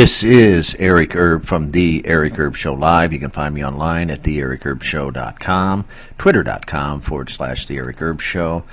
This 0.00 0.24
is 0.24 0.74
Eric 0.78 1.14
Erb 1.14 1.44
from 1.44 1.72
The 1.72 2.00
Eric 2.06 2.38
Erb 2.38 2.56
Show 2.56 2.72
Live. 2.72 3.12
You 3.12 3.18
can 3.18 3.28
find 3.28 3.54
me 3.54 3.62
online 3.62 4.08
at 4.08 4.22
TheEricErbShow.com, 4.22 5.84
Twitter.com 6.16 7.00
forward 7.02 7.28
slash 7.28 7.66
The 7.66 7.76
Eric 7.76 8.00
Erb 8.00 8.22
Show, 8.22 8.64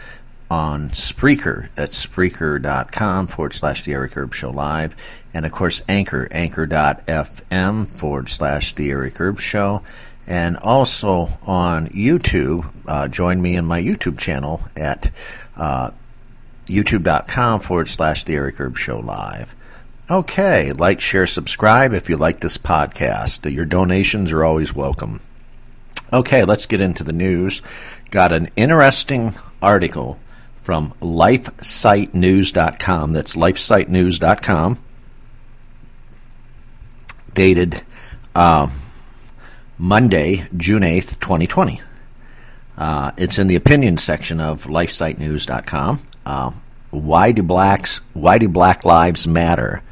on 0.50 0.88
Spreaker 0.88 1.68
at 1.76 1.90
Spreaker.com 1.90 3.28
forward 3.28 3.54
slash 3.54 3.84
The 3.84 3.92
Eric 3.92 4.16
Erb 4.16 4.34
Show 4.34 4.52
Live, 4.52 4.96
and 5.34 5.46
of 5.46 5.52
course 5.52 5.82
Anchor, 5.90 6.30
Anchor.fm 6.32 7.88
forward 7.88 8.30
slash 8.30 8.72
The 8.72 8.90
Eric 8.90 9.20
Erb 9.20 9.42
Show, 9.42 9.84
and 10.26 10.56
also 10.56 11.28
on 11.46 11.88
YouTube. 11.88 12.72
Uh, 12.88 13.10
join 13.10 13.42
me 13.42 13.58
in 13.58 13.66
my 13.66 13.82
YouTube 13.82 14.18
channel 14.18 14.62
at 14.78 15.12
uh, 15.58 15.92
YouTube.com 16.68 17.60
forward 17.60 17.90
slash 17.90 18.24
The 18.24 18.36
Eric 18.36 18.62
Erb 18.62 18.78
Show 18.78 19.00
Live. 19.00 19.58
Okay, 20.10 20.72
like, 20.72 21.02
share, 21.02 21.28
subscribe 21.28 21.94
if 21.94 22.10
you 22.10 22.16
like 22.16 22.40
this 22.40 22.58
podcast. 22.58 23.52
Your 23.52 23.66
donations 23.66 24.32
are 24.32 24.46
always 24.46 24.74
welcome. 24.74 25.20
Okay, 26.14 26.46
let's 26.46 26.66
get 26.66 26.80
into 26.80 27.04
the 27.04 27.12
news. 27.12 27.62
Got 28.10 28.32
an 28.32 28.48
interesting 28.56 29.34
article 29.62 30.18
from 30.56 30.92
lifesitenews.com. 31.02 33.12
That's 33.12 33.36
lifesitenews.com. 33.36 34.78
Dated 37.34 37.82
uh, 38.34 38.70
Monday, 39.78 40.48
June 40.56 40.84
8th, 40.84 41.20
2020. 41.20 41.82
Uh, 42.78 43.12
it's 43.18 43.38
in 43.38 43.48
the 43.48 43.58
opinion 43.58 43.98
section 43.98 44.40
of 44.40 44.68
lifesitenews.com. 44.68 46.00
Uh, 46.26 46.52
why 46.92 47.34
do 47.34 47.44
blacks 47.44 48.00
why 48.14 48.38
do 48.38 48.48
black 48.48 48.86
lives 48.86 49.28
matter? 49.28 49.84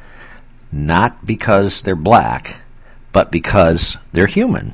Not 0.76 1.24
because 1.24 1.82
they're 1.82 1.96
black, 1.96 2.60
but 3.12 3.32
because 3.32 3.96
they're 4.12 4.26
human. 4.26 4.72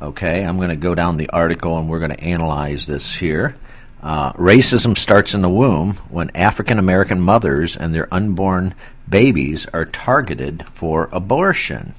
Okay, 0.00 0.44
I'm 0.44 0.56
going 0.56 0.70
to 0.70 0.76
go 0.76 0.94
down 0.94 1.16
the 1.16 1.28
article 1.30 1.76
and 1.78 1.88
we're 1.88 1.98
going 1.98 2.12
to 2.12 2.24
analyze 2.24 2.86
this 2.86 3.16
here. 3.16 3.56
Uh, 4.02 4.32
racism 4.34 4.96
starts 4.96 5.34
in 5.34 5.42
the 5.42 5.50
womb 5.50 5.92
when 6.08 6.34
African 6.34 6.78
American 6.78 7.20
mothers 7.20 7.76
and 7.76 7.92
their 7.92 8.12
unborn 8.12 8.74
babies 9.08 9.66
are 9.74 9.84
targeted 9.84 10.66
for 10.68 11.10
abortion. 11.12 11.92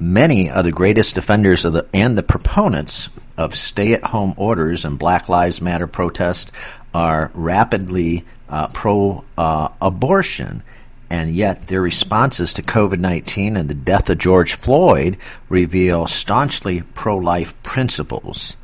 Many 0.00 0.50
of 0.50 0.64
the 0.64 0.72
greatest 0.72 1.14
defenders 1.14 1.64
of 1.64 1.74
the, 1.74 1.86
and 1.94 2.18
the 2.18 2.22
proponents 2.24 3.08
of 3.36 3.54
stay 3.54 3.92
at 3.92 4.04
home 4.04 4.34
orders 4.36 4.84
and 4.84 4.98
Black 4.98 5.28
Lives 5.28 5.60
Matter 5.60 5.86
protests 5.86 6.50
are 6.92 7.30
rapidly 7.34 8.24
uh, 8.48 8.68
pro 8.68 9.24
uh, 9.36 9.68
abortion 9.80 10.62
and 11.10 11.34
yet 11.34 11.68
their 11.68 11.80
responses 11.80 12.52
to 12.54 12.62
COVID 12.62 13.00
19 13.00 13.56
and 13.56 13.68
the 13.68 13.74
death 13.74 14.10
of 14.10 14.18
George 14.18 14.54
Floyd 14.54 15.16
reveal 15.48 16.06
staunchly 16.06 16.82
pro 16.94 17.16
life 17.16 17.60
principles. 17.62 18.56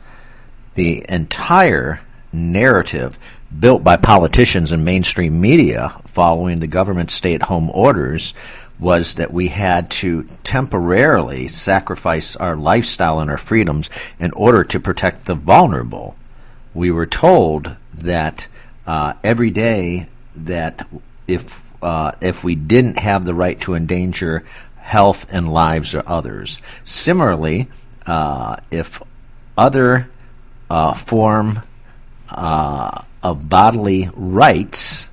The 0.74 1.04
entire 1.08 2.00
narrative 2.32 3.18
built 3.56 3.84
by 3.84 3.96
politicians 3.96 4.72
and 4.72 4.84
mainstream 4.84 5.40
media 5.40 5.90
following 6.06 6.58
the 6.58 6.66
government's 6.66 7.14
stay 7.14 7.34
at 7.34 7.44
home 7.44 7.70
orders 7.70 8.34
was 8.78 9.14
that 9.14 9.32
we 9.32 9.48
had 9.48 9.90
to 9.90 10.24
temporarily 10.42 11.46
sacrifice 11.46 12.34
our 12.36 12.56
lifestyle 12.56 13.20
and 13.20 13.30
our 13.30 13.38
freedoms 13.38 13.88
in 14.18 14.32
order 14.32 14.64
to 14.64 14.80
protect 14.80 15.26
the 15.26 15.34
vulnerable. 15.34 16.16
We 16.74 16.90
were 16.90 17.06
told 17.06 17.76
that 17.94 18.48
uh, 18.86 19.14
every 19.22 19.50
day 19.50 20.08
that 20.34 20.86
if 21.28 21.73
uh, 21.84 22.12
if 22.20 22.42
we 22.42 22.54
didn't 22.54 22.98
have 22.98 23.24
the 23.24 23.34
right 23.34 23.60
to 23.60 23.74
endanger 23.74 24.44
health 24.76 25.26
and 25.32 25.46
lives 25.46 25.94
of 25.94 26.06
others. 26.06 26.60
Similarly, 26.84 27.68
uh, 28.06 28.56
if 28.70 29.02
other 29.56 30.10
uh, 30.70 30.94
form 30.94 31.60
uh, 32.30 33.02
of 33.22 33.48
bodily 33.48 34.08
rights 34.14 35.10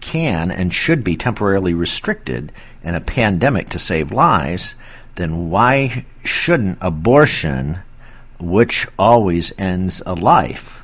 can 0.00 0.50
and 0.50 0.72
should 0.72 1.04
be 1.04 1.16
temporarily 1.16 1.74
restricted 1.74 2.50
in 2.82 2.94
a 2.94 3.00
pandemic 3.00 3.68
to 3.68 3.78
save 3.78 4.10
lives, 4.10 4.74
then 5.16 5.50
why 5.50 6.06
shouldn't 6.24 6.78
abortion, 6.80 7.78
which 8.38 8.86
always 8.98 9.52
ends 9.58 10.02
a 10.06 10.14
life, 10.14 10.77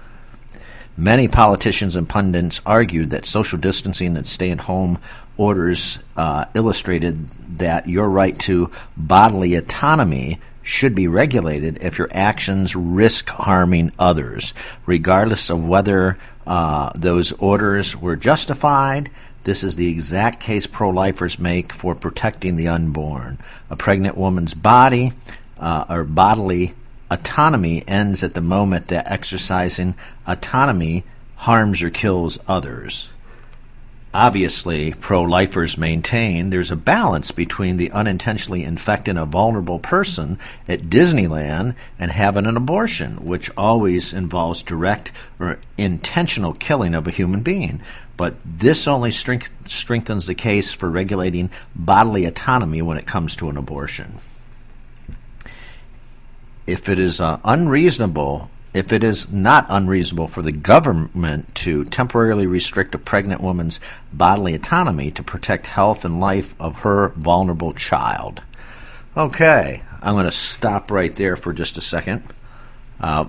Many 0.97 1.27
politicians 1.27 1.97
and 1.97 2.09
pundits 2.09 2.61
argued 2.65 3.11
that 3.11 3.27
social 3.27 3.59
distancing 3.59 4.17
and 4.17 4.27
stay 4.27 4.51
at 4.51 4.61
home 4.61 4.99
orders 5.37 6.05
uh, 6.17 6.45
illustrated 6.55 7.27
that 7.59 7.89
your 7.89 8.09
right 8.09 8.39
to 8.41 8.71
bodily 8.97 9.57
autonomy 9.57 10.39
should 10.63 10.95
be 10.95 11.09
regulated 11.09 11.79
if 11.83 11.99
your 11.99 12.09
actions 12.13 12.77
risk 12.77 13.29
harming 13.29 13.93
others, 13.99 14.55
regardless 14.87 15.51
of 15.51 15.67
whether 15.67 16.17
uh, 16.47 16.91
those 16.95 17.33
orders 17.33 17.97
were 17.97 18.17
justified. 18.17 19.11
This 19.43 19.63
is 19.63 19.77
the 19.77 19.91
exact 19.91 20.41
case 20.41 20.67
pro 20.67 20.91
lifers 20.91 21.39
make 21.39 21.73
for 21.73 21.95
protecting 21.95 22.57
the 22.57 22.69
unborn. 22.69 23.39
A 23.69 23.77
pregnant 23.77 24.17
woman's 24.17 24.55
body 24.55 25.13
uh, 25.59 25.85
or 25.89 26.05
bodily 26.05 26.75
autonomy 27.11 27.85
ends 27.87 28.23
at 28.23 28.35
the 28.35 28.41
moment 28.41 28.89
that 28.89 29.11
exercising 29.11 29.95
autonomy 30.27 31.05
harms 31.37 31.83
or 31.83 31.91
kills 31.91 32.39
others. 32.49 33.11
Obviously, 34.15 34.95
pro 35.01 35.23
lifers 35.23 35.77
maintain 35.77 36.51
there's 36.51 36.71
a 36.71 36.77
balance 36.77 37.33
between 37.33 37.79
the 37.79 37.91
unintentionally 37.91 38.63
infecting 38.63 39.17
a 39.17 39.27
vulnerable 39.27 39.81
person 39.81 40.39
at 40.69 40.83
Disneyland 40.83 41.75
and 41.99 42.13
having 42.13 42.47
an 42.47 42.57
abortion, 42.57 43.25
which 43.25 43.51
always 43.57 44.13
involves 44.13 44.63
direct 44.63 45.11
or 45.41 45.59
intentional 45.77 46.53
killing 46.53 46.95
of 46.95 47.09
a 47.09 47.11
human 47.11 47.43
being. 47.43 47.81
But 48.17 48.37
this 48.45 48.87
only 48.87 49.11
strength- 49.11 49.69
strengthens 49.69 50.29
the 50.29 50.35
case 50.37 50.71
for 50.71 50.89
regulating 50.89 51.51
bodily 51.75 52.25
autonomy 52.25 52.83
when 52.83 52.97
it 52.97 53.07
comes 53.07 53.35
to 53.37 53.49
an 53.49 53.57
abortion 53.57 54.21
if 56.67 56.89
it 56.89 56.99
is 56.99 57.21
uh, 57.21 57.39
unreasonable, 57.45 58.51
if 58.73 58.93
it 58.93 59.05
is 59.05 59.33
not 59.33 59.67
unreasonable 59.69 60.27
for 60.27 60.43
the 60.43 60.53
government 60.53 61.55
to 61.55 61.85
temporarily 61.85 62.47
restrict 62.47 62.95
a 62.95 62.99
pregnant 62.99 63.41
woman's 63.41 63.81
bodily 64.13 64.55
autonomy 64.55 65.11
to 65.13 65.23
protect 65.23 65.67
health 65.69 66.05
and 66.05 66.21
life 66.21 66.55
of 66.61 66.81
her 66.81 67.11
vulnerable 67.11 67.73
child. 67.73 68.43
Okay, 69.17 69.83
I'm 70.03 70.15
going 70.15 70.25
to 70.25 70.33
stop 70.33 70.91
right 70.91 71.15
there 71.15 71.37
for 71.37 71.53
just 71.53 71.79
a 71.79 71.81
second. 71.81 72.25
Uh, 73.01 73.27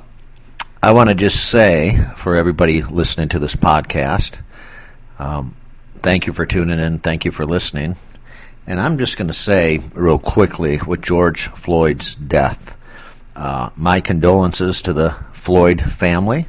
I 0.82 0.92
want 0.92 1.10
to 1.10 1.16
just 1.16 1.50
say 1.50 1.98
for 2.16 2.36
everybody 2.36 2.82
listening 2.82 3.30
to 3.30 3.40
this 3.40 3.56
podcast, 3.56 4.42
um, 5.20 5.56
thank 5.96 6.28
you 6.28 6.34
for 6.34 6.46
tuning 6.46 6.80
in. 6.80 7.00
Thank 7.00 7.26
you 7.26 7.32
for 7.32 7.46
listening. 7.46 7.96
And 8.68 8.80
I'm 8.80 8.98
just 8.98 9.18
going 9.18 9.28
to 9.28 9.34
say 9.34 9.80
real 9.94 10.18
quickly 10.18 10.80
with 10.86 11.02
George 11.02 11.48
Floyd's 11.48 12.16
death. 12.16 12.78
Uh, 13.36 13.70
my 13.76 14.00
condolences 14.00 14.82
to 14.82 14.94
the 14.94 15.10
Floyd 15.34 15.82
family, 15.82 16.46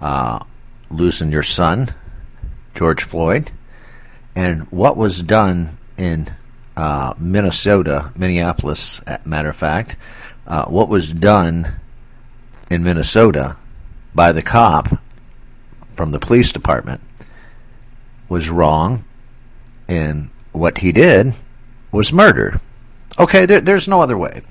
uh, 0.00 0.44
losing 0.90 1.30
your 1.30 1.42
son, 1.42 1.88
George 2.74 3.04
Floyd, 3.04 3.52
and 4.34 4.62
what 4.72 4.96
was 4.96 5.22
done 5.22 5.78
in 5.96 6.26
uh, 6.76 7.14
Minnesota, 7.18 8.12
Minneapolis, 8.16 9.00
matter 9.24 9.50
of 9.50 9.56
fact, 9.56 9.96
uh, 10.46 10.64
what 10.66 10.88
was 10.88 11.12
done 11.12 11.80
in 12.70 12.82
Minnesota 12.82 13.56
by 14.14 14.32
the 14.32 14.42
cop 14.42 14.98
from 15.94 16.10
the 16.10 16.18
police 16.18 16.50
department 16.52 17.00
was 18.28 18.48
wrong, 18.48 19.04
and 19.88 20.30
what 20.52 20.78
he 20.78 20.92
did 20.92 21.34
was 21.92 22.12
murder. 22.12 22.60
Okay, 23.18 23.44
there, 23.44 23.60
there's 23.60 23.88
no 23.88 24.00
other 24.00 24.16
way. 24.16 24.42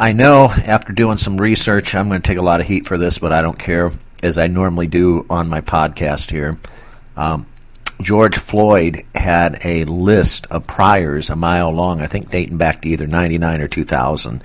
I 0.00 0.12
know 0.12 0.46
after 0.46 0.94
doing 0.94 1.18
some 1.18 1.36
research, 1.38 1.94
I'm 1.94 2.08
going 2.08 2.22
to 2.22 2.26
take 2.26 2.38
a 2.38 2.42
lot 2.42 2.62
of 2.62 2.66
heat 2.66 2.88
for 2.88 2.96
this, 2.96 3.18
but 3.18 3.34
I 3.34 3.42
don't 3.42 3.58
care, 3.58 3.92
as 4.22 4.38
I 4.38 4.46
normally 4.46 4.86
do 4.86 5.26
on 5.28 5.46
my 5.46 5.60
podcast 5.60 6.30
here. 6.30 6.56
Um, 7.18 7.44
George 8.00 8.38
Floyd 8.38 9.02
had 9.14 9.58
a 9.62 9.84
list 9.84 10.46
of 10.46 10.66
priors 10.66 11.28
a 11.28 11.36
mile 11.36 11.70
long, 11.70 12.00
I 12.00 12.06
think 12.06 12.30
dating 12.30 12.56
back 12.56 12.80
to 12.80 12.88
either 12.88 13.06
99 13.06 13.60
or 13.60 13.68
2000. 13.68 14.42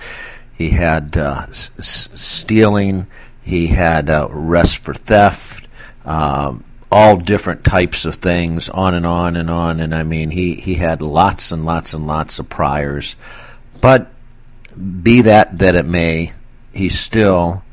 He 0.52 0.70
had 0.70 1.16
uh, 1.16 1.46
s- 1.48 1.70
stealing, 1.78 3.06
he 3.42 3.68
had 3.68 4.10
uh, 4.10 4.28
arrest 4.30 4.84
for 4.84 4.92
theft, 4.92 5.68
um, 6.04 6.64
all 6.92 7.16
different 7.16 7.64
types 7.64 8.04
of 8.04 8.16
things, 8.16 8.68
on 8.68 8.92
and 8.92 9.06
on 9.06 9.36
and 9.36 9.48
on. 9.48 9.80
And 9.80 9.94
I 9.94 10.02
mean, 10.02 10.32
he, 10.32 10.56
he 10.56 10.74
had 10.74 11.00
lots 11.00 11.50
and 11.50 11.64
lots 11.64 11.94
and 11.94 12.06
lots 12.06 12.38
of 12.38 12.50
priors. 12.50 13.16
But 13.80 14.10
be 15.02 15.22
that 15.22 15.58
that 15.58 15.74
it 15.74 15.86
may, 15.86 16.32
he 16.74 16.88
still 16.88 17.64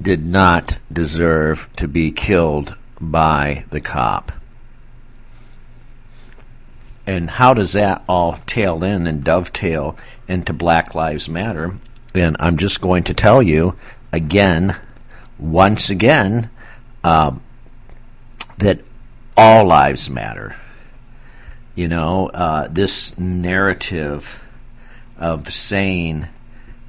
did 0.00 0.24
not 0.24 0.78
deserve 0.92 1.68
to 1.76 1.88
be 1.88 2.10
killed 2.10 2.76
by 3.00 3.64
the 3.70 3.80
cop. 3.80 4.32
and 7.08 7.30
how 7.30 7.54
does 7.54 7.72
that 7.72 8.04
all 8.06 8.38
tail 8.44 8.84
in 8.84 9.06
and 9.06 9.24
dovetail 9.24 9.96
into 10.28 10.52
Black 10.52 10.94
Lives 10.94 11.26
Matter? 11.26 11.72
And 12.14 12.36
I'm 12.38 12.58
just 12.58 12.82
going 12.82 13.02
to 13.04 13.14
tell 13.14 13.42
you 13.42 13.76
again, 14.12 14.76
once 15.38 15.88
again, 15.88 16.50
um, 17.02 17.42
that 18.58 18.80
all 19.38 19.64
lives 19.64 20.10
matter. 20.10 20.54
You 21.74 21.88
know, 21.88 22.26
uh, 22.34 22.68
this 22.68 23.18
narrative 23.18 24.46
of 25.18 25.52
saying 25.52 26.26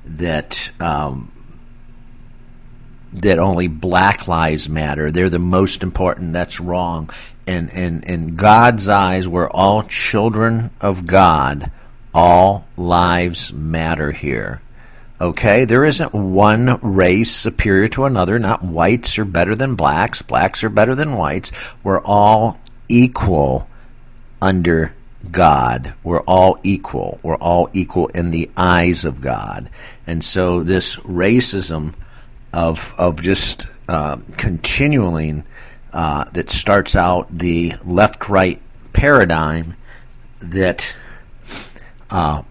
that 0.05 0.71
um, 0.79 1.31
that 3.11 3.39
only 3.39 3.67
black 3.67 4.27
lives 4.27 4.69
matter, 4.69 5.11
they're 5.11 5.29
the 5.29 5.39
most 5.39 5.83
important. 5.83 6.33
That's 6.33 6.59
wrong. 6.59 7.09
And 7.47 7.69
and 7.73 8.03
in 8.05 8.35
God's 8.35 8.87
eyes, 8.87 9.27
we're 9.27 9.49
all 9.49 9.83
children 9.83 10.69
of 10.81 11.07
God. 11.07 11.71
All 12.13 12.67
lives 12.75 13.53
matter 13.53 14.11
here. 14.11 14.61
Okay, 15.21 15.65
there 15.65 15.83
isn't 15.83 16.13
one 16.13 16.79
race 16.81 17.31
superior 17.31 17.89
to 17.89 18.05
another. 18.05 18.39
Not 18.39 18.63
whites 18.63 19.19
are 19.19 19.25
better 19.25 19.53
than 19.53 19.75
blacks. 19.75 20.21
Blacks 20.21 20.63
are 20.63 20.69
better 20.69 20.95
than 20.95 21.15
whites. 21.15 21.51
We're 21.83 22.01
all 22.01 22.57
equal 22.87 23.69
under 24.41 24.95
God. 25.31 25.94
We're 26.04 26.21
all 26.21 26.60
equal. 26.63 27.19
We're 27.24 27.36
all 27.36 27.69
equal 27.74 28.07
in 28.07 28.31
the 28.31 28.50
eyes 28.56 29.06
of 29.06 29.21
God. 29.21 29.69
And 30.07 30.24
so 30.24 30.63
this 30.63 30.95
racism 30.98 31.94
of 32.54 32.95
of 32.98 33.21
just 33.21 33.68
uh, 33.88 34.18
continuing 34.38 35.44
uh, 35.94 36.25
that 36.33 36.50
starts 36.50 36.95
out 36.95 37.27
the 37.30 37.74
left 37.86 38.30
right 38.30 38.60
paradigm 38.94 39.75
that 40.39 40.95
uh, 42.10 42.44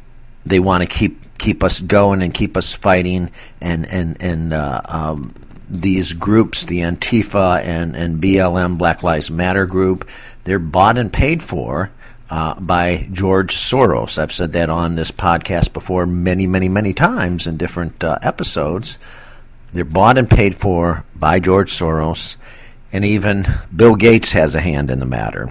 they 0.45 0.61
want 0.61 0.83
to 0.83 0.89
keep 0.89 1.39
keep 1.39 1.63
us 1.63 1.81
going 1.81 2.23
and 2.23 2.35
keep 2.35 2.57
us 2.57 2.75
fighting 2.75 3.31
and 3.61 3.89
and 3.89 4.17
and 4.21 4.53
uh, 4.53 4.83
um, 4.89 5.35
these 5.69 6.13
groups, 6.13 6.65
the 6.65 6.81
Antifa 6.81 7.63
and 7.63 7.97
and 7.97 8.23
BLM 8.23 8.79
Black 8.79 9.03
Lives 9.03 9.31
Matter 9.31 9.67
group, 9.67 10.09
they're 10.45 10.59
bought 10.59 10.99
and 10.99 11.13
paid 11.13 11.43
for 11.43 11.91
uh, 12.31 12.59
by 12.61 13.09
George 13.13 13.55
Soros. 13.55 14.19
I've 14.19 14.33
said 14.33 14.53
that 14.53 14.71
on 14.71 14.95
this 14.95 15.11
podcast 15.11 15.73
before 15.73 16.07
many, 16.07 16.47
many, 16.47 16.69
many 16.69 16.93
times 16.93 17.47
in 17.47 17.57
different 17.57 18.03
uh, 18.05 18.19
episodes. 18.23 18.99
They're 19.73 19.85
bought 19.85 20.19
and 20.19 20.29
paid 20.29 20.57
for 20.57 21.05
by 21.15 21.41
George 21.41 21.71
Soros, 21.71 22.37
and 22.93 23.05
even 23.05 23.47
Bill 23.75 23.97
Gates 23.97 24.33
has 24.33 24.55
a 24.55 24.61
hand 24.61 24.91
in 24.91 24.99
the 24.99 25.07
matter. 25.07 25.51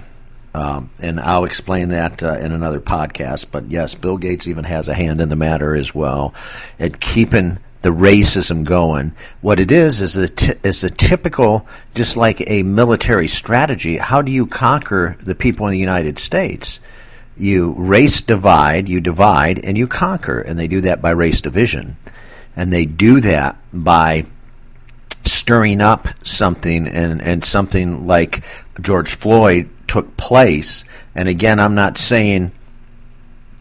Um, 0.54 0.90
and 0.98 1.20
I'll 1.20 1.44
explain 1.44 1.90
that 1.90 2.22
uh, 2.22 2.38
in 2.38 2.52
another 2.52 2.80
podcast. 2.80 3.46
But 3.52 3.70
yes, 3.70 3.94
Bill 3.94 4.16
Gates 4.16 4.48
even 4.48 4.64
has 4.64 4.88
a 4.88 4.94
hand 4.94 5.20
in 5.20 5.28
the 5.28 5.36
matter 5.36 5.74
as 5.74 5.94
well 5.94 6.34
at 6.80 7.00
keeping 7.00 7.58
the 7.82 7.90
racism 7.90 8.64
going. 8.64 9.12
What 9.40 9.60
it 9.60 9.70
is 9.70 10.00
is 10.00 10.16
a, 10.16 10.28
t- 10.28 10.54
is 10.62 10.82
a 10.82 10.90
typical, 10.90 11.66
just 11.94 12.16
like 12.16 12.42
a 12.50 12.62
military 12.62 13.28
strategy. 13.28 13.98
How 13.98 14.22
do 14.22 14.32
you 14.32 14.46
conquer 14.46 15.16
the 15.20 15.34
people 15.34 15.66
in 15.66 15.72
the 15.72 15.78
United 15.78 16.18
States? 16.18 16.80
You 17.36 17.74
race 17.78 18.20
divide, 18.20 18.88
you 18.88 19.00
divide, 19.00 19.64
and 19.64 19.78
you 19.78 19.86
conquer. 19.86 20.40
And 20.40 20.58
they 20.58 20.66
do 20.66 20.80
that 20.80 21.00
by 21.00 21.10
race 21.10 21.40
division. 21.40 21.96
And 22.56 22.72
they 22.72 22.84
do 22.84 23.20
that 23.20 23.56
by 23.72 24.24
stirring 25.24 25.80
up 25.80 26.08
something 26.24 26.88
and, 26.88 27.22
and 27.22 27.44
something 27.44 28.06
like 28.06 28.42
George 28.80 29.14
Floyd 29.14 29.68
took 29.86 30.16
place. 30.16 30.84
And 31.14 31.28
again, 31.28 31.60
I'm 31.60 31.74
not 31.74 31.96
saying 31.96 32.52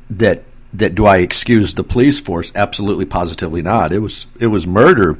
that 0.09 0.43
that 0.77 0.95
do 0.95 1.05
I 1.05 1.17
excuse 1.17 1.73
the 1.73 1.83
police 1.83 2.19
force? 2.19 2.51
Absolutely, 2.55 3.05
positively 3.05 3.61
not. 3.61 3.91
It 3.91 3.99
was 3.99 4.27
it 4.39 4.47
was 4.47 4.65
murder. 4.65 5.19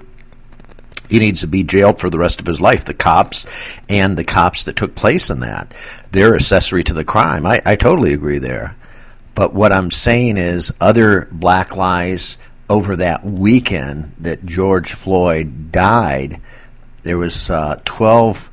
He 1.10 1.20
needs 1.20 1.42
to 1.42 1.48
be 1.48 1.64
jailed 1.64 2.00
for 2.00 2.10
the 2.10 2.20
rest 2.20 2.40
of 2.40 2.48
his 2.48 2.60
life. 2.60 2.86
The 2.86 2.94
cops 2.94 3.46
and 3.88 4.18
the 4.18 4.26
cops 4.26 4.66
that 4.66 4.76
took 4.76 4.94
place 4.94 5.30
in 5.30 5.40
that, 5.40 5.74
they're 6.12 6.36
accessory 6.36 6.84
to 6.84 6.94
the 6.94 7.06
crime. 7.06 7.46
I, 7.46 7.62
I 7.66 7.76
totally 7.76 8.14
agree 8.14 8.40
there. 8.40 8.76
But 9.34 9.54
what 9.54 9.72
I'm 9.72 9.92
saying 9.92 10.38
is, 10.38 10.74
other 10.82 11.30
black 11.32 11.78
lies 11.78 12.38
over 12.70 12.96
that 12.98 13.24
weekend 13.24 14.14
that 14.18 14.46
George 14.46 14.92
Floyd 14.94 15.72
died, 15.72 16.42
there 17.04 17.18
was 17.18 17.50
uh, 17.50 17.80
12 17.86 18.52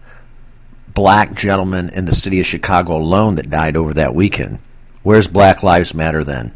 black 0.93 1.35
gentlemen 1.35 1.91
in 1.91 2.05
the 2.05 2.15
city 2.15 2.39
of 2.39 2.47
Chicago 2.47 2.97
alone 2.97 3.35
that 3.35 3.51
died 3.51 3.77
over 3.77 3.93
that 3.95 4.15
weekend. 4.15 4.61
Where's 5.03 5.27
Black 5.27 5.63
Lives 5.63 5.93
Matter 5.93 6.23
then? 6.23 6.53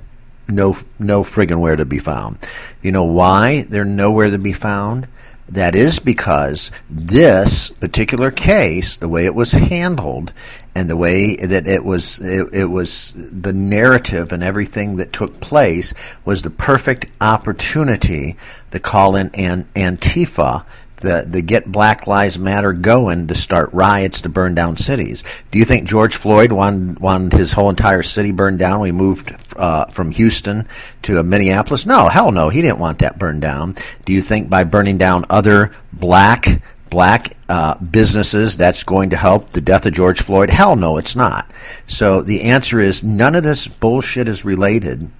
No 0.49 0.77
no 0.99 1.23
friggin' 1.23 1.61
where 1.61 1.77
to 1.77 1.85
be 1.85 1.99
found. 1.99 2.39
You 2.83 2.93
know 2.93 3.05
why 3.05 3.62
they're 3.62 3.85
nowhere 3.85 4.31
to 4.31 4.39
be 4.39 4.53
found? 4.53 5.09
That 5.49 5.75
is 5.75 5.99
because 5.99 6.71
this 6.91 7.71
particular 7.71 8.31
case, 8.31 8.99
the 8.99 9.09
way 9.09 9.25
it 9.25 9.35
was 9.35 9.53
handled, 9.53 10.35
and 10.75 10.91
the 10.91 10.97
way 10.97 11.37
that 11.37 11.67
it 11.67 11.85
was, 11.85 12.21
it, 12.21 12.49
it 12.53 12.67
was 12.67 13.15
the 13.17 13.55
narrative 13.55 14.31
and 14.31 14.43
everything 14.43 14.97
that 14.97 15.12
took 15.12 15.41
place 15.41 15.95
was 16.25 16.43
the 16.43 16.51
perfect 16.51 17.06
opportunity 17.21 18.37
to 18.73 18.79
call 18.79 19.17
in 19.17 19.31
an 19.35 19.67
Antifa 19.75 20.67
the, 21.00 21.25
the 21.27 21.43
get 21.43 21.71
Black 21.71 22.06
Lives 22.06 22.39
Matter 22.39 22.73
going 22.73 23.27
to 23.29 23.35
start 23.35 23.71
riots 23.73 24.21
to 24.23 24.29
burn 24.29 24.55
down 24.55 24.77
cities. 24.77 25.25
Do 25.50 25.59
you 25.59 25.65
think 25.65 25.89
George 25.89 26.17
Floyd 26.17 26.53
wanted, 26.53 27.00
wanted 27.00 27.33
his 27.33 27.53
whole 27.53 27.71
entire 27.71 28.03
city 28.03 28.33
burned 28.33 28.59
down? 28.59 28.81
We 28.81 28.93
moved 28.93 29.33
uh, 29.56 29.87
from 29.87 30.11
Houston 30.12 30.69
to 31.03 31.23
Minneapolis. 31.23 31.87
No, 31.87 32.09
hell 32.09 32.33
no, 32.33 32.49
he 32.49 32.62
didn't 32.62 32.79
want 32.79 32.99
that 32.99 33.19
burned 33.19 33.43
down. 33.43 33.77
Do 34.05 34.12
you 34.12 34.23
think 34.23 34.50
by 34.50 34.65
burning 34.65 34.99
down 34.99 35.25
other 35.31 35.73
black 35.93 36.62
black 36.91 37.37
uh, 37.51 37.79
businesses 37.85 38.56
that's 38.56 38.83
going 38.83 39.11
to 39.11 39.17
help 39.17 39.51
the 39.51 39.61
death 39.61 39.87
of 39.87 39.93
George 39.93 40.23
Floyd? 40.23 40.51
Hell 40.51 40.77
no, 40.77 40.97
it's 40.97 41.17
not. 41.17 41.51
So 41.87 42.23
the 42.23 42.43
answer 42.43 42.81
is 42.81 43.05
none 43.05 43.35
of 43.35 43.44
this 43.44 43.69
bullshit 43.69 44.29
is 44.29 44.44
related. 44.44 45.11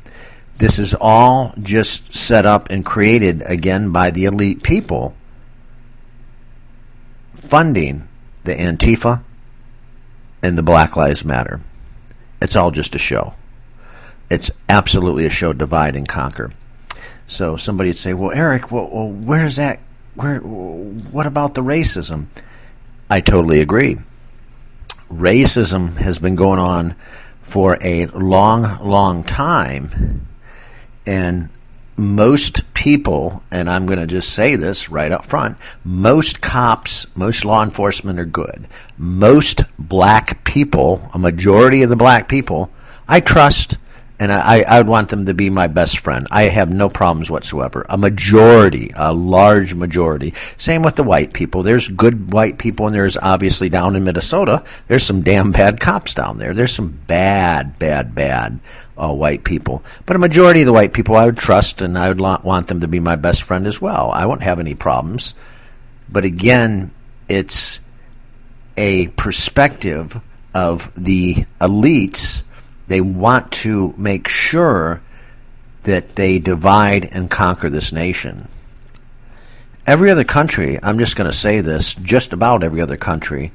This 0.57 0.79
is 0.79 0.95
all 1.01 1.55
just 1.61 2.15
set 2.15 2.45
up 2.45 2.71
and 2.71 2.85
created 2.85 3.43
again 3.47 3.93
by 3.93 4.11
the 4.11 4.25
elite 4.25 4.63
people 4.63 5.15
funding 7.39 8.09
the 8.45 8.55
Antifa 8.55 9.23
and 10.43 10.59
the 10.59 10.63
Black 10.63 10.97
Lives 10.97 11.25
Matter. 11.25 11.61
It's 12.41 12.57
all 12.57 12.71
just 12.71 12.95
a 12.95 12.99
show. 12.99 13.35
It's 14.31 14.51
absolutely 14.69 15.25
a 15.25 15.31
show, 15.31 15.53
divide 15.53 15.97
and 15.97 16.07
conquer. 16.07 16.53
So 17.27 17.57
somebody 17.57 17.91
would 17.91 17.99
say, 17.99 18.15
"Well, 18.15 18.33
Eric, 18.33 18.71
well, 18.71 18.89
well 18.91 19.09
where's 19.09 19.57
that? 19.57 19.81
Where? 20.15 20.41
What 20.41 21.27
about 21.27 21.55
the 21.55 21.63
racism?" 21.63 22.27
I 23.11 23.21
totally 23.21 23.61
agree. 23.61 23.99
Racism 25.11 25.97
has 25.97 26.19
been 26.19 26.37
going 26.37 26.59
on 26.59 26.95
for 27.41 27.79
a 27.83 28.07
long, 28.07 28.67
long 28.85 29.25
time, 29.25 30.27
and 31.07 31.49
most 31.97 32.68
people, 32.79 33.43
and 33.51 33.69
I'm 33.69 33.87
going 33.87 33.99
to 33.99 34.07
just 34.07 34.33
say 34.33 34.55
this 34.55 34.89
right 34.89 35.11
up 35.11 35.25
front, 35.25 35.59
most 35.85 36.41
cops, 36.41 37.09
most 37.17 37.45
law 37.45 37.65
enforcement 37.65 38.21
are 38.21 38.25
good. 38.25 38.69
Most 38.97 39.65
black 39.81 40.45
people, 40.45 41.01
a 41.13 41.19
majority 41.19 41.83
of 41.83 41.91
the 41.91 41.97
black 41.97 42.29
people, 42.29 42.71
I 43.09 43.19
trust 43.19 43.79
and 44.21 44.33
I, 44.33 44.63
I 44.63 44.79
would 44.79 44.89
want 44.89 45.11
them 45.11 45.27
to 45.27 45.35
be 45.35 45.49
my 45.49 45.69
best 45.69 46.01
friend. 46.01 46.27
I 46.31 46.45
have 46.45 46.71
no 46.71 46.89
problems 46.89 47.31
whatsoever. 47.31 47.87
A 47.89 47.97
majority, 47.97 48.91
a 48.97 49.15
large 49.15 49.75
majority. 49.75 50.35
Same 50.57 50.83
with 50.83 50.97
the 50.97 51.05
white 51.05 51.33
people. 51.33 51.63
There's 51.63 51.89
good 51.89 52.33
white 52.33 52.59
people, 52.59 52.87
and 52.87 52.95
there's 52.95 53.17
obviously 53.17 53.69
down 53.69 53.95
in 53.95 54.05
Minnesota, 54.05 54.65
there's 54.89 55.05
some 55.05 55.23
damn 55.23 55.53
bad 55.53 55.79
cops 55.79 56.15
down 56.15 56.39
there. 56.39 56.53
There's 56.53 56.75
some 56.75 56.99
bad, 57.07 57.79
bad, 57.79 58.15
bad 58.15 58.59
uh, 58.97 59.15
white 59.15 59.45
people. 59.45 59.85
But 60.05 60.17
a 60.17 60.21
majority 60.21 60.63
of 60.63 60.67
the 60.67 60.73
white 60.73 60.93
people 60.93 61.15
I 61.15 61.27
would 61.27 61.37
trust, 61.37 61.81
and 61.81 61.97
I 61.97 62.09
would 62.09 62.21
want 62.21 62.67
them 62.67 62.81
to 62.81 62.89
be 62.89 62.99
my 62.99 63.15
best 63.15 63.45
friend 63.45 63.67
as 63.69 63.81
well. 63.81 64.11
I 64.11 64.27
won't 64.27 64.43
have 64.43 64.59
any 64.59 64.75
problems. 64.75 65.35
But 66.09 66.25
again, 66.25 66.91
it's 67.29 67.81
a 68.77 69.09
perspective 69.09 70.21
of 70.55 70.93
the 70.95 71.35
elites 71.61 72.43
they 72.89 73.01
want 73.01 73.53
to 73.53 73.95
make 73.97 74.27
sure 74.27 75.03
that 75.85 76.17
they 76.17 76.39
divide 76.39 77.09
and 77.13 77.31
conquer 77.31 77.71
this 77.71 77.93
nation. 77.93 78.49
Every 79.87 80.11
other 80.11 80.25
country, 80.25 80.79
I'm 80.83 80.99
just 80.99 81.17
going 81.17 81.31
to 81.31 81.37
say 81.37 81.61
this, 81.61 81.95
just 81.95 82.33
about 82.33 82.63
every 82.63 82.81
other 82.83 82.97
country, 82.97 83.53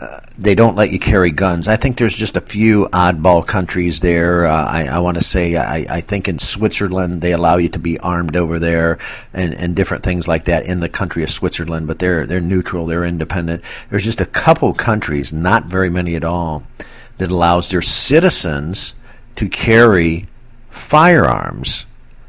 uh, 0.00 0.20
they 0.38 0.54
don't 0.54 0.76
let 0.76 0.90
you 0.90 0.98
carry 0.98 1.30
guns. 1.30 1.66
I 1.66 1.76
think 1.76 1.96
there's 1.96 2.14
just 2.14 2.36
a 2.36 2.40
few 2.40 2.86
oddball 2.86 3.44
countries 3.44 3.98
there. 3.98 4.46
Uh, 4.46 4.64
I, 4.64 4.86
I 4.86 4.98
want 5.00 5.18
to 5.18 5.24
say, 5.24 5.56
I, 5.56 5.86
I, 5.88 6.00
think 6.00 6.28
in 6.28 6.38
Switzerland 6.38 7.20
they 7.20 7.32
allow 7.32 7.56
you 7.56 7.68
to 7.70 7.80
be 7.80 7.98
armed 7.98 8.36
over 8.36 8.60
there, 8.60 8.98
and, 9.32 9.52
and 9.54 9.74
different 9.74 10.04
things 10.04 10.28
like 10.28 10.44
that 10.44 10.66
in 10.66 10.78
the 10.78 10.88
country 10.88 11.24
of 11.24 11.30
Switzerland. 11.30 11.88
But 11.88 11.98
they're 11.98 12.26
they're 12.26 12.40
neutral, 12.40 12.86
they're 12.86 13.04
independent. 13.04 13.64
There's 13.90 14.04
just 14.04 14.20
a 14.20 14.26
couple 14.26 14.72
countries, 14.72 15.32
not 15.32 15.64
very 15.64 15.90
many 15.90 16.14
at 16.14 16.22
all, 16.22 16.62
that 17.18 17.30
allows 17.30 17.68
their 17.68 17.82
citizens 17.82 18.94
to 19.36 19.48
carry 19.48 20.26
firearms. 20.70 21.86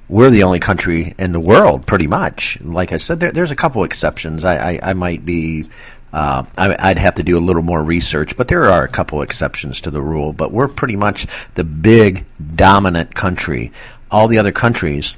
We're 0.07 0.31
the 0.31 0.43
only 0.43 0.59
country 0.59 1.13
in 1.19 1.31
the 1.31 1.39
world, 1.39 1.85
pretty 1.85 2.07
much. 2.07 2.59
Like 2.61 2.91
I 2.91 2.97
said, 2.97 3.19
there, 3.19 3.31
there's 3.31 3.51
a 3.51 3.55
couple 3.55 3.83
exceptions. 3.83 4.43
I, 4.43 4.73
I, 4.73 4.79
I 4.83 4.93
might 4.93 5.23
be 5.23 5.65
uh, 6.11 6.43
I, 6.57 6.89
would 6.89 6.97
have 6.97 7.15
to 7.15 7.23
do 7.23 7.37
a 7.37 7.39
little 7.39 7.61
more 7.61 7.83
research, 7.83 8.35
but 8.35 8.47
there 8.47 8.65
are 8.65 8.83
a 8.83 8.89
couple 8.89 9.21
exceptions 9.21 9.81
to 9.81 9.91
the 9.91 10.01
rule. 10.01 10.33
But 10.33 10.51
we're 10.51 10.67
pretty 10.67 10.95
much 10.95 11.27
the 11.53 11.63
big 11.63 12.25
dominant 12.55 13.13
country. 13.13 13.71
All 14.09 14.27
the 14.27 14.39
other 14.39 14.51
countries 14.51 15.17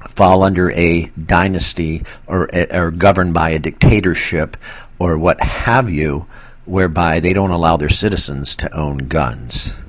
fall 0.00 0.42
under 0.42 0.70
a 0.72 1.06
dynasty 1.10 2.04
or 2.26 2.48
are 2.72 2.90
governed 2.90 3.34
by 3.34 3.50
a 3.50 3.58
dictatorship 3.58 4.56
or 4.98 5.18
what 5.18 5.40
have 5.40 5.90
you, 5.90 6.26
whereby 6.66 7.20
they 7.20 7.32
don't 7.32 7.50
allow 7.50 7.76
their 7.76 7.88
citizens 7.88 8.54
to 8.56 8.76
own 8.76 8.98
guns. 8.98 9.80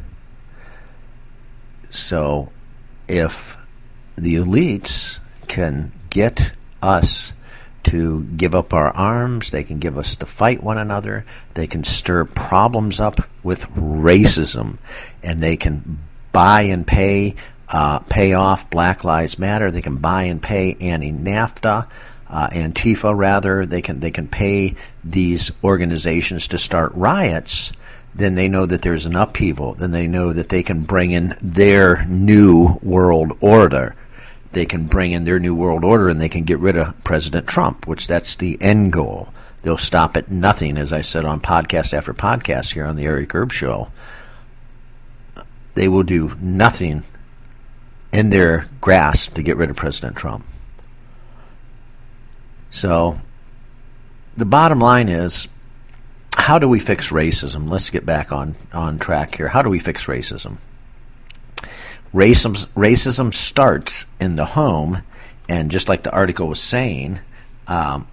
So, 1.90 2.52
if 3.08 3.70
the 4.16 4.36
elites 4.36 5.20
can 5.48 5.92
get 6.10 6.54
us 6.82 7.34
to 7.84 8.24
give 8.24 8.54
up 8.54 8.74
our 8.74 8.92
arms, 8.92 9.52
they 9.52 9.64
can 9.64 9.80
give 9.80 9.98
us 9.98 10.16
to 10.16 10.26
fight 10.26 10.62
one 10.62 10.78
another, 10.78 11.26
they 11.54 11.68
can 11.68 11.84
stir 11.84 12.26
problems 12.26 13.00
up 13.00 13.20
with 13.44 13.66
racism, 13.72 14.78
and 15.24 15.42
they 15.42 15.56
can 15.56 16.00
buy 16.32 16.62
and 16.62 16.86
pay 16.86 17.34
uh, 17.70 18.00
pay 18.00 18.34
off 18.34 18.70
Black 18.70 19.04
Lives 19.04 19.38
Matter. 19.38 19.70
They 19.70 19.82
can 19.82 19.98
buy 19.98 20.24
and 20.24 20.42
pay 20.42 20.76
anti 20.80 21.12
NAFTA, 21.12 21.88
uh, 22.30 22.50
Antifa 22.50 23.16
rather. 23.16 23.66
They 23.66 23.82
can 23.82 24.00
they 24.00 24.12
can 24.12 24.28
pay 24.28 24.76
these 25.04 25.52
organizations 25.64 26.48
to 26.50 26.58
start 26.58 26.94
riots. 26.94 27.72
Then 28.14 28.36
they 28.36 28.48
know 28.48 28.66
that 28.66 28.82
there's 28.82 29.06
an 29.06 29.16
upheaval. 29.16 29.76
Then 29.76 29.92
they 29.92 30.08
know 30.08 30.34
that 30.34 30.50
they 30.50 30.64
can 30.64 30.82
bring 30.82 31.12
in 31.12 31.34
their 31.42 32.06
new 32.06 32.80
world 32.82 33.34
order. 33.40 33.96
They 34.52 34.66
can 34.66 34.88
bring 34.88 35.12
in 35.12 35.24
their 35.24 35.40
new 35.40 35.54
world 35.54 35.84
order, 35.84 36.08
and 36.08 36.20
they 36.20 36.30
can 36.30 36.44
get 36.44 36.58
rid 36.60 36.78
of 36.78 37.04
President 37.04 37.48
Trump, 37.48 37.86
which 37.86 38.08
that's 38.08 38.36
the 38.36 38.58
end 38.60 38.94
goal. 38.94 39.30
They'll 39.62 39.78
stop 39.78 40.16
at 40.18 40.32
nothing, 40.32 40.78
as 40.78 40.94
I 40.94 41.02
said 41.02 41.26
on 41.26 41.42
podcast 41.42 41.94
after 41.94 42.14
podcast 42.14 42.74
here 42.74 42.86
on 42.86 42.96
the 42.96 43.06
Eric 43.06 43.36
Erb 43.36 43.52
Show. 43.52 43.92
They 45.76 45.88
will 45.88 46.04
do 46.04 46.36
nothing 46.40 47.04
in 48.12 48.30
their 48.30 48.68
grasp 48.82 49.36
to 49.36 49.44
get 49.44 49.58
rid 49.58 49.70
of 49.70 49.76
President 49.76 50.16
Trump. 50.16 50.46
So, 52.70 53.18
the 54.36 54.46
bottom 54.46 54.80
line 54.80 55.10
is 55.10 55.48
how 56.36 56.60
do 56.60 56.68
we 56.70 56.80
fix 56.80 57.12
racism? 57.12 57.70
Let's 57.70 57.90
get 57.90 58.06
back 58.06 58.32
on, 58.32 58.56
on 58.72 59.00
track 59.00 59.36
here. 59.36 59.50
How 59.50 59.62
do 59.62 59.70
we 59.70 59.80
fix 59.80 60.06
racism? 60.06 60.60
Racism, 62.14 62.68
racism 62.70 63.34
starts 63.34 64.06
in 64.20 64.36
the 64.36 64.46
home, 64.46 65.04
and 65.50 65.72
just 65.72 65.90
like 65.90 66.04
the 66.04 66.12
article 66.12 66.48
was 66.48 66.62
saying, 66.62 67.20
um, 67.68 68.08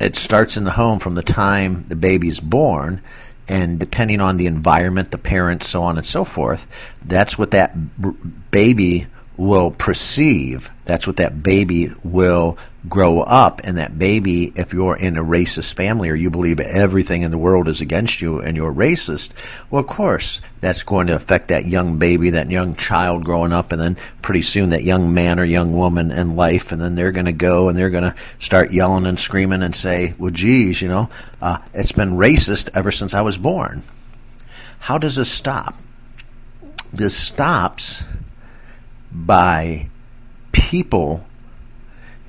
it 0.00 0.16
starts 0.16 0.56
in 0.56 0.64
the 0.64 0.72
home 0.72 0.98
from 0.98 1.14
the 1.14 1.22
time 1.22 1.84
the 1.88 1.96
baby 1.96 2.28
is 2.28 2.40
born 2.40 3.02
and 3.48 3.78
depending 3.78 4.20
on 4.20 4.36
the 4.36 4.46
environment, 4.46 5.10
the 5.10 5.18
parents, 5.18 5.68
so 5.68 5.82
on 5.82 5.96
and 5.96 6.06
so 6.06 6.24
forth, 6.24 6.66
that's 7.04 7.38
what 7.38 7.52
that 7.52 8.50
baby 8.50 9.06
will 9.36 9.70
perceive. 9.70 10.70
That's 10.84 11.06
what 11.06 11.16
that 11.16 11.42
baby 11.42 11.90
will 12.02 12.56
grow 12.88 13.20
up. 13.20 13.60
And 13.64 13.76
that 13.78 13.98
baby, 13.98 14.52
if 14.54 14.72
you're 14.72 14.96
in 14.96 15.16
a 15.16 15.24
racist 15.24 15.74
family 15.74 16.08
or 16.08 16.14
you 16.14 16.30
believe 16.30 16.60
everything 16.60 17.22
in 17.22 17.30
the 17.30 17.38
world 17.38 17.68
is 17.68 17.80
against 17.80 18.22
you 18.22 18.40
and 18.40 18.56
you're 18.56 18.72
racist, 18.72 19.32
well, 19.70 19.80
of 19.80 19.86
course, 19.86 20.40
that's 20.60 20.84
going 20.84 21.08
to 21.08 21.14
affect 21.14 21.48
that 21.48 21.66
young 21.66 21.98
baby, 21.98 22.30
that 22.30 22.50
young 22.50 22.74
child 22.76 23.24
growing 23.24 23.52
up, 23.52 23.72
and 23.72 23.80
then 23.80 23.96
pretty 24.22 24.42
soon 24.42 24.70
that 24.70 24.84
young 24.84 25.12
man 25.12 25.38
or 25.38 25.44
young 25.44 25.76
woman 25.76 26.10
in 26.10 26.36
life. 26.36 26.72
And 26.72 26.80
then 26.80 26.94
they're 26.94 27.12
going 27.12 27.26
to 27.26 27.32
go 27.32 27.68
and 27.68 27.76
they're 27.76 27.90
going 27.90 28.04
to 28.04 28.14
start 28.38 28.72
yelling 28.72 29.06
and 29.06 29.18
screaming 29.18 29.62
and 29.62 29.74
say, 29.74 30.14
well, 30.18 30.30
geez, 30.30 30.80
you 30.80 30.88
know, 30.88 31.10
uh, 31.42 31.58
it's 31.74 31.92
been 31.92 32.12
racist 32.12 32.70
ever 32.74 32.90
since 32.90 33.14
I 33.14 33.20
was 33.22 33.36
born. 33.36 33.82
How 34.80 34.98
does 34.98 35.16
this 35.16 35.30
stop? 35.30 35.74
This 36.92 37.16
stops 37.16 38.04
by 39.24 39.88
people 40.52 41.26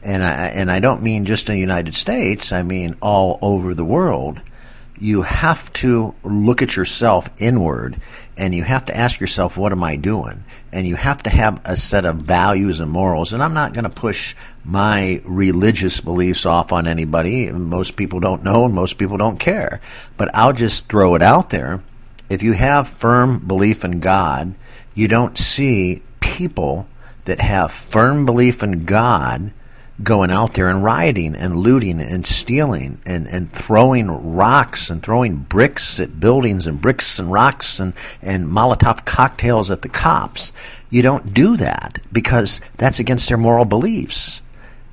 and 0.03 0.23
I 0.23 0.47
and 0.47 0.71
I 0.71 0.79
don't 0.79 1.01
mean 1.01 1.25
just 1.25 1.49
in 1.49 1.55
the 1.55 1.61
United 1.61 1.93
States, 1.95 2.53
I 2.53 2.63
mean 2.63 2.95
all 3.01 3.39
over 3.41 3.73
the 3.73 3.85
world. 3.85 4.41
You 4.99 5.21
have 5.21 5.71
to 5.73 6.15
look 6.23 6.63
at 6.63 6.75
yourself 6.75 7.29
inward 7.37 7.99
and 8.35 8.55
you 8.55 8.63
have 8.63 8.85
to 8.85 8.97
ask 8.97 9.19
yourself, 9.19 9.55
what 9.55 9.71
am 9.71 9.83
I 9.83 9.95
doing? 9.95 10.43
And 10.73 10.87
you 10.87 10.95
have 10.95 11.21
to 11.23 11.29
have 11.29 11.61
a 11.65 11.75
set 11.75 12.03
of 12.03 12.15
values 12.15 12.79
and 12.79 12.89
morals. 12.89 13.31
And 13.31 13.43
I'm 13.43 13.53
not 13.53 13.73
going 13.73 13.83
to 13.83 13.91
push 13.91 14.35
my 14.65 15.21
religious 15.23 16.01
beliefs 16.01 16.47
off 16.47 16.71
on 16.71 16.87
anybody. 16.87 17.51
Most 17.51 17.95
people 17.95 18.19
don't 18.19 18.43
know 18.43 18.65
and 18.65 18.73
most 18.73 18.97
people 18.97 19.17
don't 19.17 19.39
care. 19.39 19.81
But 20.17 20.33
I'll 20.33 20.53
just 20.53 20.89
throw 20.89 21.13
it 21.13 21.21
out 21.21 21.51
there. 21.51 21.83
If 22.27 22.41
you 22.41 22.53
have 22.53 22.87
firm 22.87 23.45
belief 23.45 23.85
in 23.85 23.99
God, 23.99 24.55
you 24.95 25.07
don't 25.07 25.37
see 25.37 26.01
people 26.37 26.87
that 27.25 27.39
have 27.39 27.71
firm 27.71 28.23
belief 28.25 28.61
in 28.61 28.85
God 28.85 29.51
going 30.03 30.29
out 30.29 30.53
there 30.53 30.69
and 30.69 30.83
rioting 30.83 31.35
and 31.35 31.57
looting 31.57 31.99
and 31.99 32.27
stealing 32.27 33.01
and, 33.03 33.27
and 33.27 33.51
throwing 33.51 34.35
rocks 34.35 34.91
and 34.91 35.01
throwing 35.01 35.37
bricks 35.37 35.99
at 35.99 36.19
buildings 36.19 36.67
and 36.67 36.79
bricks 36.79 37.17
and 37.17 37.31
rocks 37.31 37.79
and, 37.79 37.93
and 38.21 38.45
Molotov 38.45 39.03
cocktails 39.05 39.71
at 39.71 39.81
the 39.81 39.89
cops. 39.89 40.53
You 40.91 41.01
don't 41.01 41.33
do 41.33 41.57
that 41.57 41.97
because 42.11 42.61
that's 42.77 42.99
against 42.99 43.27
their 43.27 43.39
moral 43.39 43.65
beliefs. 43.65 44.43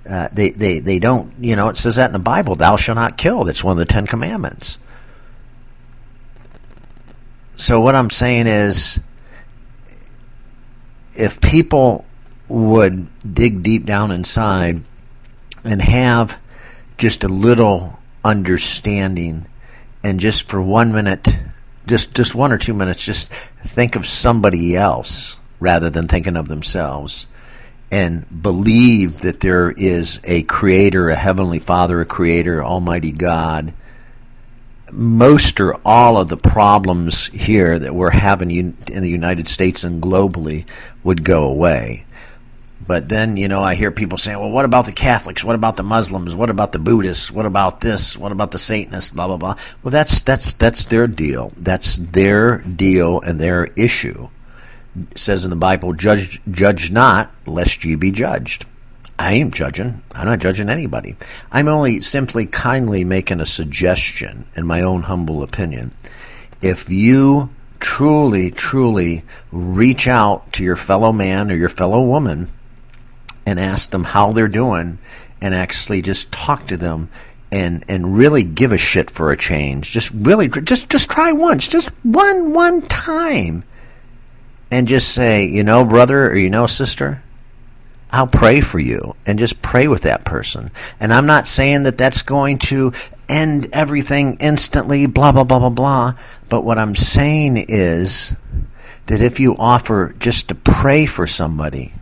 Uh, 0.09 0.29
they, 0.33 0.51
they, 0.51 0.79
they 0.79 0.99
don't, 0.99 1.35
you 1.39 1.55
know, 1.55 1.69
it 1.69 1.77
says 1.77 1.97
that 1.97 2.07
in 2.07 2.15
the 2.15 2.19
Bible, 2.19 2.55
thou 2.55 2.77
shalt 2.77 2.97
not 2.97 3.19
kill. 3.19 3.45
That's 3.45 3.63
one 3.63 3.73
of 3.73 3.87
the 3.87 3.93
Ten 3.93 4.07
Commandments. 4.07 4.79
So 7.57 7.83
what 7.83 7.95
I'm 7.95 8.11
saying 8.11 8.47
is, 8.47 9.01
if 11.17 11.41
people 11.41 12.05
would 12.49 13.09
dig 13.35 13.63
deep 13.63 13.85
down 13.85 14.11
inside 14.11 14.81
and 15.65 15.81
have 15.81 16.41
just 16.99 17.25
a 17.25 17.29
little 17.29 17.99
understanding 18.25 19.47
and 20.03 20.21
just 20.21 20.49
for 20.49 20.61
one 20.61 20.93
minute 20.93 21.29
just 21.87 22.15
just 22.15 22.35
one 22.35 22.53
or 22.53 22.59
two 22.59 22.75
minutes 22.75 23.05
just 23.05 23.29
think 23.29 23.97
of 23.97 24.07
somebody 24.07 24.77
else 24.77 25.37
rather 25.61 25.91
than 25.91 26.09
thinking 26.09 26.37
of 26.37 26.49
themselves 26.49 27.27
and 27.91 28.43
believe 28.43 29.21
that 29.21 29.41
there 29.41 29.71
is 29.73 30.21
a 30.25 30.43
creator 30.43 31.09
a 31.11 31.15
heavenly 31.15 31.59
father 31.59 32.01
a 32.01 32.07
creator 32.07 32.63
almighty 32.63 33.13
god 33.13 33.73
most 34.93 35.61
or 35.61 35.81
all 35.85 36.17
of 36.17 36.29
the 36.29 36.37
problems 36.37 37.27
here 37.29 37.79
that 37.79 37.95
we're 37.95 38.11
having 38.11 38.51
in 38.51 38.77
the 38.87 39.09
United 39.09 39.49
States 39.49 39.85
and 39.85 40.01
globally 40.01 40.67
would 41.03 41.25
go 41.25 41.45
away. 41.45 42.07
But 42.87 43.09
then, 43.09 43.37
you 43.37 43.49
know, 43.49 43.63
I 43.63 43.77
hear 43.77 43.91
people 43.91 44.19
saying, 44.19 44.39
well, 44.39 44.51
what 44.51 44.67
about 44.67 44.85
the 44.85 44.93
Catholics? 44.93 45.43
What 45.43 45.55
about 45.55 45.77
the 45.77 45.83
Muslims? 45.83 46.37
What 46.37 46.51
about 46.51 46.73
the 46.73 46.79
Buddhists? 46.79 47.31
What 47.31 47.47
about 47.47 47.81
this? 47.81 48.19
What 48.19 48.33
about 48.33 48.51
the 48.51 48.59
Satanists? 48.59 49.11
Blah, 49.11 49.29
blah, 49.29 49.37
blah. 49.39 49.57
Well, 49.83 49.91
that's, 49.91 50.21
that's, 50.21 50.53
that's 50.53 50.85
their 50.85 51.07
deal. 51.07 51.53
That's 51.57 51.97
their 51.97 52.59
deal 52.59 53.21
and 53.23 53.41
their 53.41 53.65
issue. 53.77 54.29
It 55.11 55.19
says 55.19 55.45
in 55.45 55.51
the 55.51 55.57
Bible, 55.57 55.95
judge, 55.95 56.43
judge 56.51 56.91
not, 56.91 57.33
lest 57.47 57.85
ye 57.85 57.97
be 57.97 58.11
judged. 58.11 58.67
I 59.19 59.35
ain't 59.35 59.55
judging. 59.55 60.03
I'm 60.13 60.27
not 60.27 60.41
judging 60.41 60.69
anybody. 60.69 61.17
I'm 61.53 61.69
only 61.69 62.01
simply 62.01 62.47
kindly 62.47 63.05
making 63.05 63.41
a 63.41 63.47
suggestion, 63.47 64.47
in 64.57 64.67
my 64.67 64.83
own 64.83 65.03
humble 65.03 65.43
opinion. 65.43 65.93
If 66.61 66.91
you 66.91 67.51
truly, 67.79 68.51
truly 68.51 69.23
reach 69.53 70.09
out 70.09 70.53
to 70.55 70.65
your 70.65 70.77
fellow 70.77 71.13
man 71.13 71.51
or 71.51 71.55
your 71.55 71.69
fellow 71.69 72.03
woman 72.03 72.49
and 73.47 73.61
ask 73.61 73.91
them 73.91 74.05
how 74.05 74.33
they're 74.33 74.49
doing 74.49 74.99
and 75.41 75.55
actually 75.55 76.01
just 76.01 76.33
talk 76.33 76.67
to 76.67 76.77
them 76.77 77.11
and 77.53 77.85
and 77.89 78.17
really 78.17 78.43
give 78.43 78.73
a 78.73 78.79
shit 78.79 79.11
for 79.11 79.31
a 79.31 79.37
change. 79.37 79.93
Just 79.93 80.11
really 80.13 80.49
just 80.49 80.91
just 80.91 81.11
try 81.11 81.33
once, 81.33 81.69
just 81.69 81.91
one 82.03 82.53
one 82.53 82.83
time. 82.83 83.65
And 84.71 84.89
just 84.89 85.15
say, 85.15 85.47
you 85.47 85.63
know, 85.63 85.85
brother 85.85 86.27
or 86.29 86.37
you 86.37 86.51
know, 86.51 86.67
sister, 86.67 87.23
I'll 88.15 88.29
pray 88.29 88.61
for 88.61 88.79
you 88.79 89.17
and 89.27 89.41
just 89.41 89.61
pray 89.61 89.89
with 89.89 90.03
that 90.03 90.25
person. 90.25 90.71
And 91.01 91.13
I'm 91.13 91.27
not 91.27 91.49
saying 91.49 91.83
that 91.83 91.99
that's 91.99 92.23
going 92.23 92.59
to 92.59 92.93
end 93.29 93.69
everything 93.73 94.37
instantly, 94.39 95.07
blah, 95.07 95.33
blah, 95.33 95.43
blah, 95.43 95.59
blah, 95.59 95.71
blah. 95.71 96.13
But 96.49 96.63
what 96.63 96.79
I'm 96.79 96.95
saying 96.95 97.65
is 97.69 98.37
that 99.07 99.21
if 99.21 99.41
you 99.41 99.57
offer 99.59 100.15
just 100.17 100.47
to 100.47 100.55
pray 100.55 101.07
for 101.07 101.27
somebody, 101.27 101.93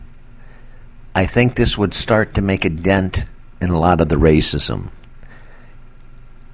I 1.15 1.25
think 1.25 1.55
this 1.55 1.79
would 1.79 1.95
start 1.95 2.35
to 2.35 2.43
make 2.43 2.63
a 2.63 2.69
dent 2.69 3.25
in 3.59 3.71
a 3.71 3.79
lot 3.79 3.99
of 3.99 4.09
the 4.09 4.17
racism 4.17 4.91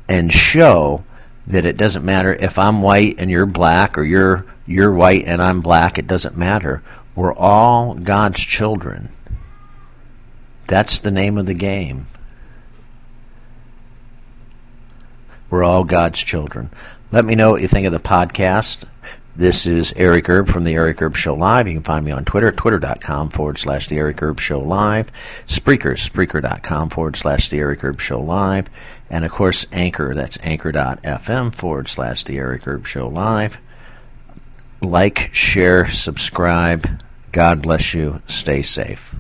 and 0.08 0.32
show 0.32 1.04
that 1.48 1.66
it 1.66 1.76
doesn't 1.76 2.06
matter 2.06 2.34
if 2.34 2.58
I'm 2.58 2.82
white 2.82 3.16
and 3.20 3.30
you're 3.30 3.46
black 3.46 3.98
or 3.98 4.04
you're 4.04 4.46
you're 4.66 4.94
white 4.94 5.26
and 5.26 5.42
I'm 5.42 5.60
black, 5.60 5.98
it 5.98 6.08
doesn't 6.08 6.38
matter. 6.38 6.82
We're 7.14 7.34
all 7.34 7.96
God's 7.96 8.40
children. 8.40 9.10
That's 10.70 11.00
the 11.00 11.10
name 11.10 11.40
of 11.40 11.48
the 11.48 11.56
game. 11.56 12.06
We're 15.50 15.64
all 15.64 15.84
God's 15.84 16.24
children. 16.24 16.70
Let 17.12 17.26
me 17.26 17.34
know 17.34 17.50
what 17.50 17.64
you 17.64 17.68
think 17.68 17.88
of 17.88 17.92
the 17.92 18.00
podcast. 18.00 18.88
This 19.36 19.66
is 19.66 19.94
Eric 19.98 20.30
Erb 20.30 20.48
from 20.48 20.66
the 20.66 20.76
Eric 20.76 21.02
Erb 21.02 21.16
Show 21.16 21.34
Live. 21.34 21.68
You 21.68 21.74
can 21.74 21.82
find 21.82 22.06
me 22.06 22.12
on 22.12 22.24
Twitter, 22.24 22.52
twitter.com 22.52 23.30
forward 23.30 23.58
slash 23.58 23.88
the 23.88 23.98
Eric 23.98 24.22
Erb 24.22 24.40
Show 24.40 24.60
Live. 24.60 25.12
Spreaker, 25.48 25.98
spreaker.com 25.98 26.90
forward 26.90 27.16
slash 27.16 27.50
the 27.50 27.58
Eric 27.58 27.84
Erb 27.84 28.00
Show 28.00 28.22
Live. 28.22 28.70
And 29.10 29.26
of 29.26 29.32
course, 29.32 29.66
Anchor, 29.72 30.14
that's 30.14 30.38
anchor.fm 30.44 31.56
forward 31.56 31.88
slash 31.88 32.24
the 32.26 32.38
Eric 32.38 32.68
Erb 32.68 32.86
Show 32.86 33.08
Live. 33.08 33.60
Like, 34.84 35.34
share, 35.34 35.88
subscribe. 35.88 37.02
God 37.32 37.64
bless 37.64 37.96
you. 37.96 38.22
Stay 38.28 38.62
safe. 38.62 39.16